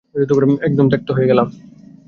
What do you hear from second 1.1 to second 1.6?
হয়ে গেলাম!